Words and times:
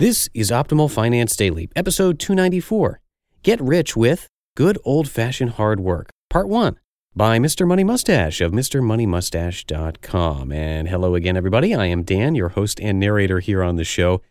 This 0.00 0.28
is 0.32 0.52
Optimal 0.52 0.88
Finance 0.88 1.34
Daily, 1.34 1.70
episode 1.74 2.20
294. 2.20 3.00
Get 3.42 3.60
rich 3.60 3.96
with 3.96 4.28
good 4.56 4.78
old 4.84 5.08
fashioned 5.08 5.54
hard 5.54 5.80
work, 5.80 6.10
part 6.30 6.48
one, 6.48 6.78
by 7.16 7.40
Mr. 7.40 7.66
Money 7.66 7.82
Mustache 7.82 8.40
of 8.40 8.52
MrMoneyMustache.com. 8.52 10.52
And 10.52 10.88
hello 10.88 11.16
again, 11.16 11.36
everybody. 11.36 11.74
I 11.74 11.86
am 11.86 12.04
Dan, 12.04 12.36
your 12.36 12.50
host 12.50 12.80
and 12.80 13.00
narrator 13.00 13.40
here 13.40 13.60
on 13.60 13.74
the 13.74 13.82
show. 13.82 14.22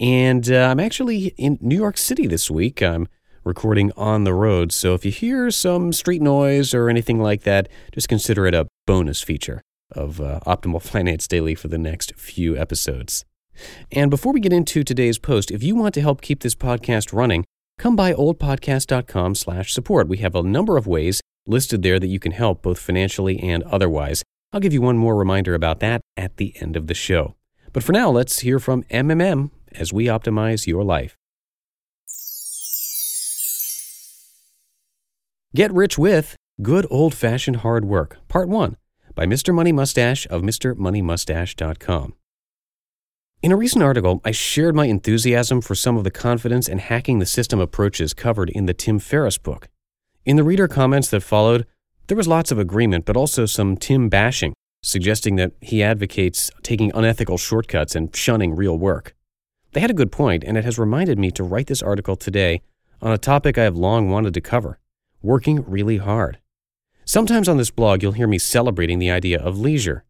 And 0.00 0.50
uh, 0.50 0.68
I'm 0.70 0.80
actually 0.80 1.34
in 1.36 1.58
New 1.60 1.76
York 1.76 1.98
City 1.98 2.26
this 2.26 2.50
week. 2.50 2.82
I'm 2.82 3.06
recording 3.44 3.92
on 3.98 4.24
the 4.24 4.32
road. 4.32 4.72
So 4.72 4.94
if 4.94 5.04
you 5.04 5.10
hear 5.10 5.50
some 5.50 5.92
street 5.92 6.22
noise 6.22 6.72
or 6.72 6.88
anything 6.88 7.20
like 7.20 7.42
that, 7.42 7.68
just 7.92 8.08
consider 8.08 8.46
it 8.46 8.54
a 8.54 8.68
bonus 8.86 9.20
feature 9.20 9.60
of 9.92 10.18
uh, 10.18 10.40
Optimal 10.46 10.80
Finance 10.82 11.28
Daily 11.28 11.54
for 11.54 11.68
the 11.68 11.76
next 11.76 12.14
few 12.16 12.56
episodes. 12.56 13.26
And 13.92 14.10
before 14.10 14.32
we 14.32 14.40
get 14.40 14.52
into 14.52 14.82
today's 14.84 15.18
post, 15.18 15.50
if 15.50 15.62
you 15.62 15.74
want 15.74 15.94
to 15.94 16.00
help 16.00 16.20
keep 16.20 16.40
this 16.40 16.54
podcast 16.54 17.12
running, 17.12 17.44
come 17.78 17.96
by 17.96 18.12
oldpodcast.com 18.12 19.34
slash 19.34 19.72
support. 19.72 20.08
We 20.08 20.18
have 20.18 20.34
a 20.34 20.42
number 20.42 20.76
of 20.76 20.86
ways 20.86 21.20
listed 21.46 21.82
there 21.82 21.98
that 21.98 22.06
you 22.08 22.18
can 22.18 22.32
help 22.32 22.62
both 22.62 22.78
financially 22.78 23.38
and 23.40 23.62
otherwise. 23.64 24.22
I'll 24.52 24.60
give 24.60 24.72
you 24.72 24.82
one 24.82 24.98
more 24.98 25.16
reminder 25.16 25.54
about 25.54 25.80
that 25.80 26.00
at 26.16 26.36
the 26.36 26.54
end 26.60 26.76
of 26.76 26.86
the 26.86 26.94
show. 26.94 27.34
But 27.72 27.82
for 27.82 27.92
now, 27.92 28.10
let's 28.10 28.40
hear 28.40 28.58
from 28.58 28.82
MMM 28.84 29.50
as 29.72 29.92
we 29.92 30.06
optimize 30.06 30.66
your 30.66 30.84
life. 30.84 31.16
Get 35.54 35.72
rich 35.72 35.98
with 35.98 36.36
good 36.62 36.86
old 36.90 37.14
fashioned 37.14 37.56
hard 37.56 37.84
work, 37.84 38.18
part 38.28 38.48
one 38.48 38.76
by 39.14 39.26
Mr. 39.26 39.52
Money 39.52 39.72
Mustache 39.72 40.26
of 40.30 40.42
MrMoneyMustache.com. 40.42 42.14
In 43.42 43.52
a 43.52 43.56
recent 43.56 43.82
article, 43.82 44.20
I 44.22 44.32
shared 44.32 44.74
my 44.74 44.84
enthusiasm 44.84 45.62
for 45.62 45.74
some 45.74 45.96
of 45.96 46.04
the 46.04 46.10
confidence 46.10 46.68
and 46.68 46.78
hacking 46.78 47.20
the 47.20 47.26
system 47.26 47.58
approaches 47.58 48.12
covered 48.12 48.50
in 48.50 48.66
the 48.66 48.74
Tim 48.74 48.98
Ferriss 48.98 49.38
book. 49.38 49.70
In 50.26 50.36
the 50.36 50.44
reader 50.44 50.68
comments 50.68 51.08
that 51.08 51.22
followed, 51.22 51.66
there 52.08 52.18
was 52.18 52.28
lots 52.28 52.52
of 52.52 52.58
agreement, 52.58 53.06
but 53.06 53.16
also 53.16 53.46
some 53.46 53.78
Tim 53.78 54.10
bashing, 54.10 54.52
suggesting 54.82 55.36
that 55.36 55.52
he 55.62 55.82
advocates 55.82 56.50
taking 56.62 56.92
unethical 56.94 57.38
shortcuts 57.38 57.96
and 57.96 58.14
shunning 58.14 58.54
real 58.54 58.76
work. 58.76 59.14
They 59.72 59.80
had 59.80 59.90
a 59.90 59.94
good 59.94 60.12
point, 60.12 60.44
and 60.44 60.58
it 60.58 60.66
has 60.66 60.78
reminded 60.78 61.18
me 61.18 61.30
to 61.30 61.42
write 61.42 61.68
this 61.68 61.82
article 61.82 62.16
today 62.16 62.60
on 63.00 63.10
a 63.10 63.16
topic 63.16 63.56
I 63.56 63.64
have 63.64 63.76
long 63.76 64.10
wanted 64.10 64.34
to 64.34 64.42
cover 64.42 64.78
working 65.22 65.64
really 65.66 65.96
hard. 65.96 66.40
Sometimes 67.06 67.48
on 67.48 67.56
this 67.56 67.70
blog, 67.70 68.02
you'll 68.02 68.12
hear 68.12 68.26
me 68.26 68.36
celebrating 68.36 68.98
the 68.98 69.10
idea 69.10 69.40
of 69.40 69.58
leisure. 69.58 70.04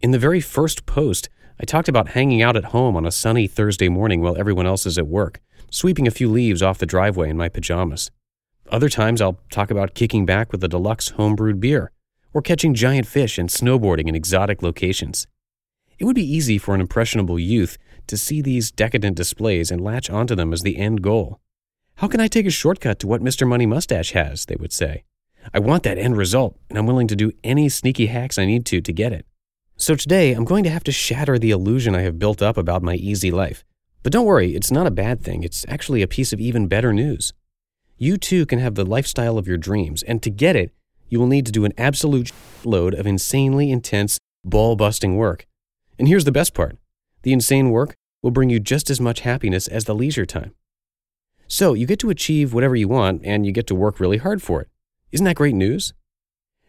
In 0.00 0.12
the 0.12 0.18
very 0.18 0.40
first 0.40 0.86
post, 0.86 1.28
I 1.60 1.64
talked 1.64 1.90
about 1.90 2.08
hanging 2.08 2.40
out 2.40 2.56
at 2.56 2.66
home 2.66 2.96
on 2.96 3.04
a 3.04 3.10
sunny 3.10 3.46
Thursday 3.46 3.90
morning 3.90 4.22
while 4.22 4.34
everyone 4.34 4.64
else 4.64 4.86
is 4.86 4.96
at 4.96 5.06
work, 5.06 5.42
sweeping 5.70 6.06
a 6.06 6.10
few 6.10 6.30
leaves 6.30 6.62
off 6.62 6.78
the 6.78 6.86
driveway 6.86 7.28
in 7.28 7.36
my 7.36 7.50
pajamas. 7.50 8.10
Other 8.70 8.88
times 8.88 9.20
I'll 9.20 9.38
talk 9.50 9.70
about 9.70 9.94
kicking 9.94 10.24
back 10.24 10.52
with 10.52 10.64
a 10.64 10.68
deluxe 10.68 11.12
homebrewed 11.12 11.60
beer, 11.60 11.92
or 12.32 12.40
catching 12.40 12.72
giant 12.72 13.06
fish 13.06 13.36
and 13.36 13.50
snowboarding 13.50 14.08
in 14.08 14.14
exotic 14.14 14.62
locations. 14.62 15.26
It 15.98 16.06
would 16.06 16.16
be 16.16 16.24
easy 16.24 16.56
for 16.56 16.74
an 16.74 16.80
impressionable 16.80 17.38
youth 17.38 17.76
to 18.06 18.16
see 18.16 18.40
these 18.40 18.70
decadent 18.70 19.18
displays 19.18 19.70
and 19.70 19.82
latch 19.82 20.08
onto 20.08 20.34
them 20.34 20.54
as 20.54 20.62
the 20.62 20.78
end 20.78 21.02
goal. 21.02 21.40
How 21.96 22.08
can 22.08 22.20
I 22.20 22.28
take 22.28 22.46
a 22.46 22.50
shortcut 22.50 22.98
to 23.00 23.06
what 23.06 23.20
Mr. 23.20 23.46
Money 23.46 23.66
Mustache 23.66 24.12
has? 24.12 24.46
They 24.46 24.56
would 24.56 24.72
say. 24.72 25.04
I 25.52 25.58
want 25.58 25.82
that 25.82 25.98
end 25.98 26.16
result, 26.16 26.58
and 26.70 26.78
I'm 26.78 26.86
willing 26.86 27.08
to 27.08 27.16
do 27.16 27.32
any 27.44 27.68
sneaky 27.68 28.06
hacks 28.06 28.38
I 28.38 28.46
need 28.46 28.64
to 28.66 28.80
to 28.80 28.92
get 28.94 29.12
it. 29.12 29.26
So 29.80 29.94
today, 29.94 30.34
I'm 30.34 30.44
going 30.44 30.62
to 30.64 30.70
have 30.70 30.84
to 30.84 30.92
shatter 30.92 31.38
the 31.38 31.52
illusion 31.52 31.94
I 31.94 32.02
have 32.02 32.18
built 32.18 32.42
up 32.42 32.58
about 32.58 32.82
my 32.82 32.96
easy 32.96 33.30
life. 33.30 33.64
But 34.02 34.12
don't 34.12 34.26
worry, 34.26 34.54
it's 34.54 34.70
not 34.70 34.86
a 34.86 34.90
bad 34.90 35.22
thing. 35.22 35.42
It's 35.42 35.64
actually 35.70 36.02
a 36.02 36.06
piece 36.06 36.34
of 36.34 36.38
even 36.38 36.68
better 36.68 36.92
news. 36.92 37.32
You 37.96 38.18
too 38.18 38.44
can 38.44 38.58
have 38.58 38.74
the 38.74 38.84
lifestyle 38.84 39.38
of 39.38 39.48
your 39.48 39.56
dreams, 39.56 40.02
and 40.02 40.22
to 40.22 40.28
get 40.28 40.54
it, 40.54 40.74
you 41.08 41.18
will 41.18 41.26
need 41.26 41.46
to 41.46 41.52
do 41.52 41.64
an 41.64 41.72
absolute 41.78 42.30
load 42.62 42.92
of 42.92 43.06
insanely 43.06 43.70
intense, 43.70 44.18
ball 44.44 44.76
busting 44.76 45.16
work. 45.16 45.46
And 45.98 46.06
here's 46.06 46.26
the 46.26 46.30
best 46.30 46.52
part 46.52 46.76
the 47.22 47.32
insane 47.32 47.70
work 47.70 47.94
will 48.22 48.30
bring 48.30 48.50
you 48.50 48.60
just 48.60 48.90
as 48.90 49.00
much 49.00 49.20
happiness 49.20 49.66
as 49.66 49.86
the 49.86 49.94
leisure 49.94 50.26
time. 50.26 50.54
So 51.48 51.72
you 51.72 51.86
get 51.86 52.00
to 52.00 52.10
achieve 52.10 52.52
whatever 52.52 52.76
you 52.76 52.88
want, 52.88 53.22
and 53.24 53.46
you 53.46 53.52
get 53.52 53.66
to 53.68 53.74
work 53.74 53.98
really 53.98 54.18
hard 54.18 54.42
for 54.42 54.60
it. 54.60 54.68
Isn't 55.10 55.24
that 55.24 55.36
great 55.36 55.54
news? 55.54 55.94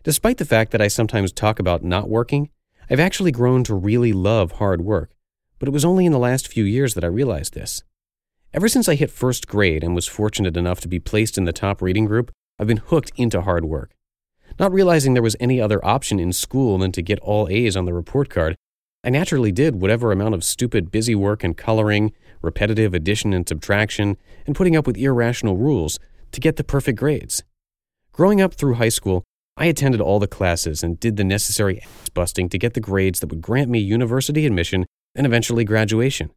Despite 0.03 0.37
the 0.37 0.45
fact 0.45 0.71
that 0.71 0.81
I 0.81 0.87
sometimes 0.87 1.33
talk 1.33 1.59
about 1.59 1.83
not 1.83 2.07
working, 2.07 2.49
I've 2.91 2.99
actually 2.99 3.31
grown 3.31 3.63
to 3.63 3.73
really 3.73 4.11
love 4.11 4.53
hard 4.53 4.81
work, 4.81 5.11
but 5.59 5.69
it 5.69 5.71
was 5.71 5.85
only 5.85 6.05
in 6.05 6.11
the 6.11 6.19
last 6.19 6.49
few 6.49 6.65
years 6.65 6.93
that 6.93 7.05
I 7.05 7.07
realized 7.07 7.53
this. 7.53 7.83
Ever 8.53 8.67
since 8.67 8.89
I 8.89 8.95
hit 8.95 9.09
first 9.09 9.47
grade 9.47 9.81
and 9.81 9.95
was 9.95 10.07
fortunate 10.07 10.57
enough 10.57 10.81
to 10.81 10.89
be 10.89 10.99
placed 10.99 11.37
in 11.37 11.45
the 11.45 11.53
top 11.53 11.81
reading 11.81 12.03
group, 12.03 12.31
I've 12.59 12.67
been 12.67 12.75
hooked 12.85 13.13
into 13.15 13.43
hard 13.43 13.63
work. 13.63 13.91
Not 14.59 14.73
realizing 14.73 15.13
there 15.13 15.23
was 15.23 15.37
any 15.39 15.61
other 15.61 15.83
option 15.85 16.19
in 16.19 16.33
school 16.33 16.77
than 16.79 16.91
to 16.91 17.01
get 17.01 17.19
all 17.19 17.47
A's 17.49 17.77
on 17.77 17.85
the 17.85 17.93
report 17.93 18.29
card, 18.29 18.57
I 19.05 19.09
naturally 19.09 19.53
did 19.53 19.81
whatever 19.81 20.11
amount 20.11 20.35
of 20.35 20.43
stupid 20.43 20.91
busy 20.91 21.15
work 21.15 21.45
and 21.45 21.55
coloring, 21.55 22.11
repetitive 22.41 22.93
addition 22.93 23.31
and 23.31 23.47
subtraction, 23.47 24.17
and 24.45 24.53
putting 24.53 24.75
up 24.75 24.85
with 24.85 24.97
irrational 24.97 25.55
rules 25.55 25.97
to 26.33 26.41
get 26.41 26.57
the 26.57 26.63
perfect 26.65 26.99
grades. 26.99 27.41
Growing 28.11 28.41
up 28.41 28.53
through 28.53 28.73
high 28.73 28.89
school, 28.89 29.23
I 29.57 29.65
attended 29.65 30.01
all 30.01 30.19
the 30.19 30.27
classes 30.27 30.83
and 30.83 30.99
did 30.99 31.17
the 31.17 31.23
necessary 31.23 31.81
ass 31.81 32.09
busting 32.09 32.49
to 32.49 32.57
get 32.57 32.73
the 32.73 32.79
grades 32.79 33.19
that 33.19 33.29
would 33.29 33.41
grant 33.41 33.69
me 33.69 33.79
university 33.79 34.45
admission 34.45 34.85
and 35.15 35.25
eventually 35.25 35.63
graduation. 35.63 36.31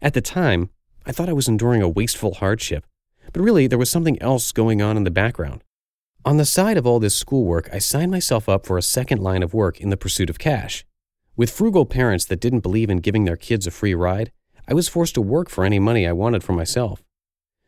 At 0.00 0.14
the 0.14 0.20
time, 0.20 0.70
I 1.04 1.12
thought 1.12 1.28
I 1.28 1.34
was 1.34 1.48
enduring 1.48 1.82
a 1.82 1.88
wasteful 1.88 2.34
hardship, 2.34 2.86
but 3.32 3.42
really 3.42 3.66
there 3.66 3.78
was 3.78 3.90
something 3.90 4.20
else 4.22 4.52
going 4.52 4.80
on 4.80 4.96
in 4.96 5.04
the 5.04 5.10
background. 5.10 5.62
On 6.24 6.36
the 6.36 6.44
side 6.44 6.76
of 6.76 6.86
all 6.86 7.00
this 7.00 7.16
schoolwork, 7.16 7.68
I 7.72 7.78
signed 7.78 8.12
myself 8.12 8.48
up 8.48 8.64
for 8.64 8.78
a 8.78 8.82
second 8.82 9.20
line 9.20 9.42
of 9.42 9.54
work 9.54 9.80
in 9.80 9.90
the 9.90 9.96
pursuit 9.96 10.30
of 10.30 10.38
cash. 10.38 10.84
With 11.36 11.50
frugal 11.50 11.84
parents 11.84 12.24
that 12.26 12.40
didn't 12.40 12.60
believe 12.60 12.90
in 12.90 12.98
giving 12.98 13.24
their 13.24 13.36
kids 13.36 13.66
a 13.66 13.72
free 13.72 13.94
ride, 13.94 14.30
I 14.68 14.74
was 14.74 14.88
forced 14.88 15.14
to 15.16 15.22
work 15.22 15.50
for 15.50 15.64
any 15.64 15.80
money 15.80 16.06
I 16.06 16.12
wanted 16.12 16.44
for 16.44 16.52
myself. 16.52 17.02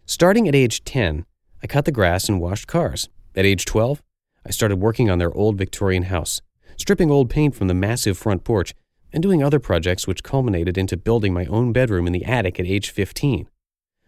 Starting 0.07 0.47
at 0.47 0.55
age 0.55 0.85
10, 0.85 1.27
I 1.63 1.67
cut 1.67 1.85
the 1.85 1.93
grass 1.93 2.29
and 2.29 2.41
washed 2.41 2.69
cars. 2.69 3.09
At 3.35 3.45
age 3.45 3.65
12, 3.65 4.03
I 4.47 4.51
started 4.51 4.77
working 4.77 5.09
on 5.09 5.19
their 5.19 5.33
old 5.33 5.57
Victorian 5.57 6.05
house, 6.05 6.43
stripping 6.77 7.11
old 7.11 7.31
paint 7.31 7.55
from 7.55 7.69
the 7.69 7.75
massive 7.75 8.19
front 8.19 8.45
porch, 8.45 8.75
and 9.13 9.23
doing 9.23 9.43
other 9.43 9.61
projects 9.61 10.07
which 10.07 10.23
culminated 10.23 10.77
into 10.77 10.97
building 10.97 11.33
my 11.33 11.47
own 11.47 11.73
bedroom 11.73 12.07
in 12.07 12.13
the 12.13 12.25
attic 12.25 12.59
at 12.59 12.67
age 12.67 12.91
15. 12.91 13.49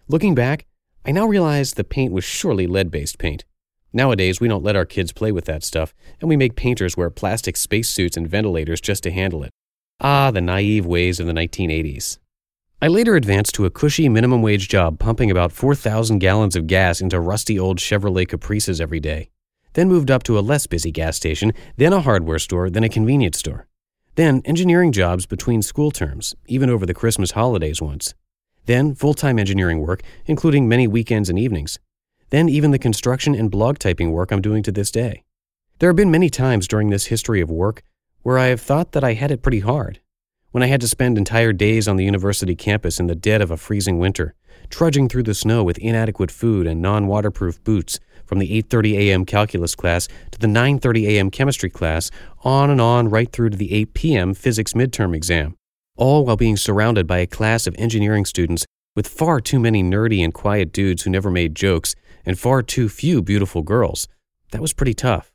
Looking 0.08 0.34
back, 0.34 0.66
I 1.04 1.12
now 1.12 1.26
realize 1.26 1.72
the 1.72 1.84
paint 1.84 2.12
was 2.12 2.24
surely 2.24 2.66
lead 2.66 2.90
based 2.90 3.18
paint. 3.18 3.44
Nowadays, 3.92 4.40
we 4.40 4.48
don't 4.48 4.64
let 4.64 4.76
our 4.76 4.84
kids 4.84 5.12
play 5.12 5.32
with 5.32 5.46
that 5.46 5.64
stuff, 5.64 5.94
and 6.20 6.28
we 6.28 6.36
make 6.36 6.56
painters 6.56 6.96
wear 6.96 7.08
plastic 7.08 7.56
spacesuits 7.56 8.16
and 8.16 8.28
ventilators 8.28 8.80
just 8.80 9.02
to 9.04 9.10
handle 9.10 9.42
it. 9.42 9.50
Ah, 10.00 10.30
the 10.30 10.40
naive 10.40 10.84
ways 10.84 11.18
of 11.18 11.26
the 11.26 11.32
1980s. 11.32 12.18
I 12.82 12.88
later 12.88 13.16
advanced 13.16 13.54
to 13.54 13.64
a 13.64 13.70
cushy 13.70 14.08
minimum 14.10 14.42
wage 14.42 14.68
job 14.68 14.98
pumping 14.98 15.30
about 15.30 15.50
4,000 15.50 16.18
gallons 16.18 16.56
of 16.56 16.66
gas 16.66 17.00
into 17.00 17.18
rusty 17.18 17.58
old 17.58 17.78
Chevrolet 17.78 18.28
Caprices 18.28 18.82
every 18.82 19.00
day. 19.00 19.30
Then 19.76 19.90
moved 19.90 20.10
up 20.10 20.22
to 20.22 20.38
a 20.38 20.40
less 20.40 20.66
busy 20.66 20.90
gas 20.90 21.18
station, 21.18 21.52
then 21.76 21.92
a 21.92 22.00
hardware 22.00 22.38
store, 22.38 22.70
then 22.70 22.82
a 22.82 22.88
convenience 22.88 23.38
store. 23.38 23.66
Then 24.14 24.40
engineering 24.46 24.90
jobs 24.90 25.26
between 25.26 25.60
school 25.60 25.90
terms, 25.90 26.34
even 26.46 26.70
over 26.70 26.86
the 26.86 26.94
Christmas 26.94 27.32
holidays 27.32 27.82
once. 27.82 28.14
Then 28.64 28.94
full 28.94 29.12
time 29.12 29.38
engineering 29.38 29.80
work, 29.80 30.00
including 30.24 30.66
many 30.66 30.88
weekends 30.88 31.28
and 31.28 31.38
evenings. 31.38 31.78
Then 32.30 32.48
even 32.48 32.70
the 32.70 32.78
construction 32.78 33.34
and 33.34 33.50
blog 33.50 33.78
typing 33.78 34.12
work 34.12 34.32
I'm 34.32 34.40
doing 34.40 34.62
to 34.62 34.72
this 34.72 34.90
day. 34.90 35.24
There 35.78 35.90
have 35.90 35.96
been 35.96 36.10
many 36.10 36.30
times 36.30 36.66
during 36.66 36.88
this 36.88 37.06
history 37.06 37.42
of 37.42 37.50
work 37.50 37.82
where 38.22 38.38
I 38.38 38.46
have 38.46 38.62
thought 38.62 38.92
that 38.92 39.04
I 39.04 39.12
had 39.12 39.30
it 39.30 39.42
pretty 39.42 39.60
hard 39.60 40.00
when 40.52 40.62
I 40.62 40.68
had 40.68 40.80
to 40.80 40.88
spend 40.88 41.18
entire 41.18 41.52
days 41.52 41.86
on 41.86 41.96
the 41.96 42.04
university 42.06 42.56
campus 42.56 42.98
in 42.98 43.08
the 43.08 43.14
dead 43.14 43.42
of 43.42 43.50
a 43.50 43.58
freezing 43.58 43.98
winter, 43.98 44.34
trudging 44.70 45.06
through 45.06 45.24
the 45.24 45.34
snow 45.34 45.62
with 45.62 45.76
inadequate 45.76 46.30
food 46.30 46.66
and 46.66 46.80
non-waterproof 46.80 47.62
boots 47.62 48.00
from 48.26 48.38
the 48.38 48.62
8:30 48.62 48.98
a.m. 48.98 49.24
calculus 49.24 49.74
class 49.74 50.08
to 50.32 50.38
the 50.38 50.46
9:30 50.46 51.08
a.m. 51.08 51.30
chemistry 51.30 51.70
class, 51.70 52.10
on 52.42 52.70
and 52.70 52.80
on 52.80 53.08
right 53.08 53.30
through 53.32 53.50
to 53.50 53.56
the 53.56 53.72
8 53.72 53.94
p.m. 53.94 54.34
physics 54.34 54.72
midterm 54.74 55.14
exam, 55.14 55.56
all 55.96 56.24
while 56.24 56.36
being 56.36 56.56
surrounded 56.56 57.06
by 57.06 57.18
a 57.18 57.26
class 57.26 57.66
of 57.66 57.74
engineering 57.78 58.24
students 58.24 58.66
with 58.94 59.06
far 59.06 59.40
too 59.40 59.60
many 59.60 59.82
nerdy 59.82 60.24
and 60.24 60.34
quiet 60.34 60.72
dudes 60.72 61.02
who 61.02 61.10
never 61.10 61.30
made 61.30 61.54
jokes 61.54 61.94
and 62.24 62.38
far 62.38 62.62
too 62.62 62.88
few 62.88 63.22
beautiful 63.22 63.62
girls. 63.62 64.08
That 64.50 64.62
was 64.62 64.72
pretty 64.72 64.94
tough. 64.94 65.32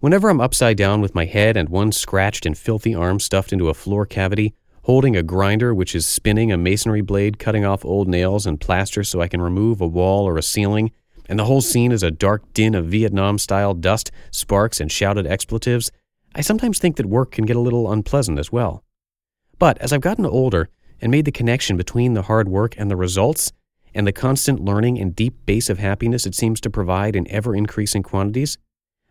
Whenever 0.00 0.28
I'm 0.28 0.40
upside 0.40 0.76
down 0.76 1.00
with 1.00 1.14
my 1.14 1.24
head 1.24 1.56
and 1.56 1.68
one 1.68 1.90
scratched 1.92 2.46
and 2.46 2.56
filthy 2.56 2.94
arm 2.94 3.18
stuffed 3.18 3.52
into 3.52 3.68
a 3.68 3.74
floor 3.74 4.06
cavity, 4.06 4.54
holding 4.82 5.16
a 5.16 5.22
grinder 5.22 5.74
which 5.74 5.94
is 5.94 6.06
spinning 6.06 6.50
a 6.50 6.56
masonry 6.56 7.00
blade 7.00 7.38
cutting 7.38 7.64
off 7.64 7.84
old 7.84 8.08
nails 8.08 8.46
and 8.46 8.60
plaster 8.60 9.04
so 9.04 9.20
I 9.20 9.28
can 9.28 9.42
remove 9.42 9.80
a 9.80 9.86
wall 9.86 10.26
or 10.26 10.38
a 10.38 10.42
ceiling, 10.42 10.92
and 11.28 11.38
the 11.38 11.44
whole 11.44 11.60
scene 11.60 11.92
is 11.92 12.02
a 12.02 12.10
dark 12.10 12.52
din 12.54 12.74
of 12.74 12.86
Vietnam 12.86 13.38
style 13.38 13.74
dust, 13.74 14.10
sparks, 14.30 14.80
and 14.80 14.90
shouted 14.90 15.26
expletives, 15.26 15.92
I 16.34 16.40
sometimes 16.40 16.78
think 16.78 16.96
that 16.96 17.06
work 17.06 17.32
can 17.32 17.44
get 17.44 17.56
a 17.56 17.60
little 17.60 17.90
unpleasant 17.92 18.38
as 18.38 18.50
well. 18.50 18.82
But 19.58 19.78
as 19.78 19.92
I've 19.92 20.00
gotten 20.00 20.26
older 20.26 20.68
and 21.00 21.10
made 21.10 21.24
the 21.24 21.32
connection 21.32 21.76
between 21.76 22.14
the 22.14 22.22
hard 22.22 22.48
work 22.48 22.74
and 22.78 22.90
the 22.90 22.96
results, 22.96 23.52
and 23.94 24.06
the 24.06 24.12
constant 24.12 24.60
learning 24.60 24.98
and 24.98 25.16
deep 25.16 25.34
base 25.46 25.68
of 25.68 25.78
happiness 25.78 26.26
it 26.26 26.34
seems 26.34 26.60
to 26.60 26.70
provide 26.70 27.16
in 27.16 27.30
ever 27.30 27.54
increasing 27.54 28.02
quantities, 28.02 28.58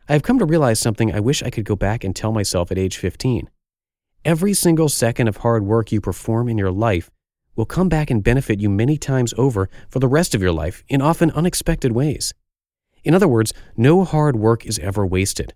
I 0.08 0.14
have 0.14 0.24
come 0.24 0.40
to 0.40 0.46
realize 0.46 0.80
something 0.80 1.14
I 1.14 1.19
wish 1.19 1.44
I 1.44 1.50
could 1.50 1.66
go 1.66 1.75
back 1.75 2.04
and 2.04 2.16
tell 2.16 2.31
myself 2.31 2.72
at 2.72 2.78
age 2.78 2.98
15. 2.98 3.50
Every 4.24 4.54
single 4.54 4.90
second 4.90 5.28
of 5.28 5.38
hard 5.38 5.66
work 5.66 5.92
you 5.92 6.00
perform 6.00 6.48
in 6.48 6.58
your 6.58 6.72
life 6.72 7.12
will 7.57 7.65
come 7.65 7.89
back 7.89 8.09
and 8.09 8.24
benefit 8.24 8.62
you 8.62 8.69
many 8.69 8.98
times 8.98 9.33
over 9.38 9.69
for 9.89 10.00
the 10.00 10.07
rest 10.07 10.33
of 10.33 10.42
your 10.42 10.54
life 10.54 10.83
in 10.88 11.01
often 11.01 11.31
unexpected 11.31 11.92
ways. 11.92 12.33
In 13.04 13.13
other 13.13 13.27
words, 13.27 13.54
no 13.75 14.06
hard 14.06 14.38
work 14.38 14.65
is 14.65 14.80
ever 14.80 15.06
wasted. 15.06 15.54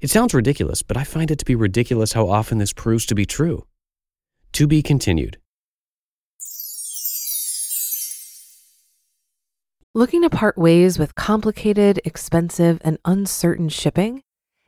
It 0.00 0.10
sounds 0.10 0.34
ridiculous, 0.34 0.82
but 0.82 0.96
I 0.96 1.04
find 1.04 1.30
it 1.30 1.38
to 1.38 1.44
be 1.44 1.54
ridiculous 1.54 2.14
how 2.14 2.28
often 2.28 2.58
this 2.58 2.72
proves 2.72 3.06
to 3.06 3.14
be 3.14 3.24
true. 3.24 3.66
To 4.52 4.66
be 4.66 4.82
continued. 4.82 5.38
Looking 9.94 10.22
to 10.22 10.30
part 10.30 10.58
ways 10.58 10.98
with 10.98 11.14
complicated, 11.14 12.00
expensive, 12.04 12.80
and 12.84 12.98
uncertain 13.06 13.70
shipping? 13.70 14.22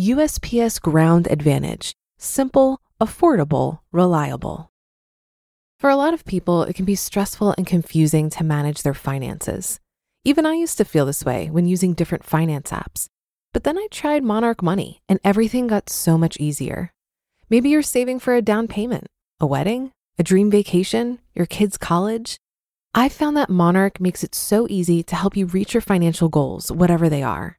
USPS 0.00 0.80
Ground 0.80 1.28
Advantage: 1.30 1.92
simple, 2.16 2.80
affordable, 2.98 3.80
reliable. 3.92 4.70
For 5.78 5.90
a 5.90 5.96
lot 5.96 6.14
of 6.14 6.24
people, 6.24 6.62
it 6.62 6.74
can 6.74 6.86
be 6.86 6.94
stressful 6.94 7.54
and 7.58 7.66
confusing 7.66 8.30
to 8.30 8.42
manage 8.42 8.84
their 8.84 8.94
finances. 8.94 9.80
Even 10.24 10.46
I 10.46 10.54
used 10.54 10.78
to 10.78 10.86
feel 10.86 11.04
this 11.04 11.26
way 11.26 11.50
when 11.50 11.66
using 11.66 11.92
different 11.92 12.24
finance 12.24 12.70
apps. 12.70 13.08
But 13.52 13.64
then 13.64 13.76
I 13.76 13.86
tried 13.90 14.24
Monarch 14.24 14.62
Money 14.62 15.02
and 15.10 15.20
everything 15.22 15.66
got 15.66 15.90
so 15.90 16.16
much 16.16 16.40
easier. 16.40 16.90
Maybe 17.50 17.68
you're 17.68 17.82
saving 17.82 18.20
for 18.20 18.34
a 18.34 18.40
down 18.40 18.68
payment, 18.68 19.08
a 19.40 19.46
wedding, 19.46 19.92
a 20.18 20.22
dream 20.22 20.50
vacation, 20.50 21.18
your 21.34 21.44
kids' 21.44 21.76
college. 21.76 22.38
I 22.94 23.10
found 23.10 23.36
that 23.36 23.50
Monarch 23.50 24.00
makes 24.00 24.24
it 24.24 24.34
so 24.34 24.66
easy 24.70 25.02
to 25.02 25.16
help 25.16 25.36
you 25.36 25.44
reach 25.44 25.74
your 25.74 25.82
financial 25.82 26.30
goals, 26.30 26.72
whatever 26.72 27.10
they 27.10 27.22
are. 27.22 27.58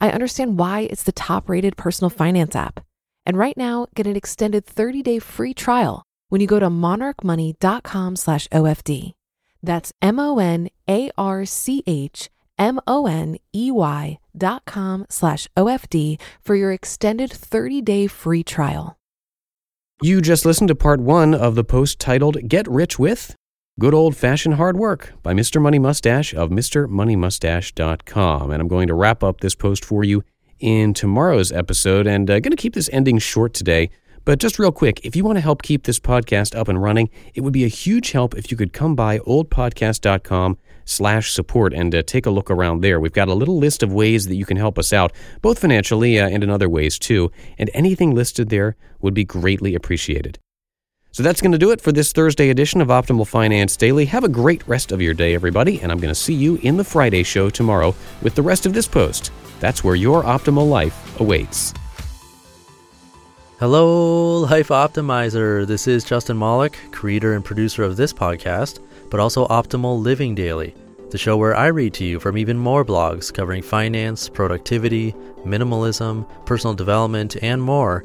I 0.00 0.10
understand 0.10 0.58
why 0.58 0.80
it's 0.80 1.02
the 1.02 1.12
top-rated 1.12 1.76
personal 1.76 2.10
finance 2.10 2.54
app. 2.54 2.80
And 3.24 3.36
right 3.36 3.56
now, 3.56 3.86
get 3.94 4.06
an 4.06 4.16
extended 4.16 4.66
30-day 4.66 5.18
free 5.18 5.54
trial 5.54 6.04
when 6.28 6.40
you 6.40 6.46
go 6.46 6.60
to 6.60 6.68
monarchmoney.com 6.68 8.16
slash 8.16 8.48
OFD. 8.48 9.12
That's 9.62 9.92
M 10.00 10.18
O 10.18 10.38
N 10.38 10.68
A 10.88 11.10
R 11.18 11.44
C 11.44 11.82
H 11.86 12.30
M 12.58 12.80
O 12.86 13.06
N 13.06 13.36
E 13.52 13.70
Y 13.70 14.18
dot 14.36 14.64
com 14.64 15.06
slash 15.08 15.48
OFD 15.56 16.20
for 16.42 16.54
your 16.54 16.72
extended 16.72 17.32
30 17.32 17.82
day 17.82 18.06
free 18.06 18.42
trial. 18.42 18.96
You 20.02 20.20
just 20.20 20.44
listened 20.44 20.68
to 20.68 20.74
part 20.74 21.00
one 21.00 21.34
of 21.34 21.54
the 21.54 21.64
post 21.64 21.98
titled 21.98 22.48
Get 22.48 22.68
Rich 22.68 22.98
With 22.98 23.34
Good 23.78 23.92
Old 23.92 24.16
Fashioned 24.16 24.54
Hard 24.54 24.78
Work 24.78 25.12
by 25.22 25.34
Mr. 25.34 25.60
Money 25.60 25.78
Mustache 25.78 26.32
of 26.32 26.48
MrMoneyMustache.com. 26.48 28.50
And 28.50 28.62
I'm 28.62 28.68
going 28.68 28.88
to 28.88 28.94
wrap 28.94 29.22
up 29.22 29.42
this 29.42 29.54
post 29.54 29.84
for 29.84 30.02
you 30.02 30.24
in 30.58 30.94
tomorrow's 30.94 31.52
episode 31.52 32.06
and 32.06 32.30
uh, 32.30 32.40
going 32.40 32.52
to 32.52 32.56
keep 32.56 32.72
this 32.72 32.88
ending 32.90 33.18
short 33.18 33.52
today. 33.52 33.90
But 34.24 34.38
just 34.38 34.58
real 34.58 34.72
quick, 34.72 35.04
if 35.04 35.14
you 35.14 35.24
want 35.24 35.36
to 35.36 35.42
help 35.42 35.60
keep 35.60 35.82
this 35.82 36.00
podcast 36.00 36.58
up 36.58 36.68
and 36.68 36.82
running, 36.82 37.10
it 37.34 37.42
would 37.42 37.52
be 37.52 37.64
a 37.64 37.68
huge 37.68 38.12
help 38.12 38.34
if 38.34 38.50
you 38.50 38.56
could 38.56 38.72
come 38.72 38.96
by 38.96 39.18
oldpodcast.com 39.18 40.56
slash 40.86 41.30
support 41.30 41.74
and 41.74 41.94
uh, 41.94 42.02
take 42.02 42.24
a 42.24 42.30
look 42.30 42.50
around 42.50 42.80
there. 42.80 42.98
We've 42.98 43.12
got 43.12 43.28
a 43.28 43.34
little 43.34 43.58
list 43.58 43.82
of 43.82 43.92
ways 43.92 44.26
that 44.28 44.36
you 44.36 44.46
can 44.46 44.56
help 44.56 44.78
us 44.78 44.94
out, 44.94 45.12
both 45.42 45.58
financially 45.58 46.18
uh, 46.18 46.30
and 46.30 46.42
in 46.42 46.48
other 46.48 46.70
ways 46.70 46.98
too, 46.98 47.30
and 47.58 47.70
anything 47.74 48.14
listed 48.14 48.48
there 48.48 48.74
would 49.02 49.12
be 49.12 49.24
greatly 49.24 49.74
appreciated. 49.74 50.38
So 51.16 51.22
that's 51.22 51.40
going 51.40 51.52
to 51.52 51.56
do 51.56 51.70
it 51.70 51.80
for 51.80 51.92
this 51.92 52.12
Thursday 52.12 52.50
edition 52.50 52.82
of 52.82 52.88
Optimal 52.88 53.26
Finance 53.26 53.74
Daily. 53.78 54.04
Have 54.04 54.24
a 54.24 54.28
great 54.28 54.68
rest 54.68 54.92
of 54.92 55.00
your 55.00 55.14
day, 55.14 55.34
everybody, 55.34 55.80
and 55.80 55.90
I'm 55.90 55.98
going 55.98 56.12
to 56.12 56.14
see 56.14 56.34
you 56.34 56.56
in 56.56 56.76
the 56.76 56.84
Friday 56.84 57.22
show 57.22 57.48
tomorrow 57.48 57.94
with 58.20 58.34
the 58.34 58.42
rest 58.42 58.66
of 58.66 58.74
this 58.74 58.86
post. 58.86 59.32
That's 59.58 59.82
where 59.82 59.94
your 59.94 60.24
optimal 60.24 60.68
life 60.68 61.18
awaits. 61.18 61.72
Hello, 63.58 64.40
Life 64.40 64.68
Optimizer. 64.68 65.66
This 65.66 65.88
is 65.88 66.04
Justin 66.04 66.38
Malik, 66.38 66.78
creator 66.90 67.32
and 67.32 67.42
producer 67.42 67.82
of 67.82 67.96
this 67.96 68.12
podcast 68.12 68.80
but 69.08 69.18
also 69.18 69.46
Optimal 69.46 70.02
Living 70.02 70.34
Daily, 70.34 70.74
the 71.10 71.16
show 71.16 71.38
where 71.38 71.56
I 71.56 71.68
read 71.68 71.94
to 71.94 72.04
you 72.04 72.20
from 72.20 72.36
even 72.36 72.58
more 72.58 72.84
blogs 72.84 73.32
covering 73.32 73.62
finance, 73.62 74.28
productivity, 74.28 75.12
minimalism, 75.46 76.28
personal 76.44 76.74
development, 76.74 77.36
and 77.42 77.62
more 77.62 78.04